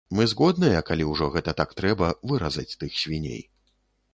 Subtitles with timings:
[0.19, 3.41] Мы згодныя, калі ўжо гэта так трэба, выразаць тых свіней.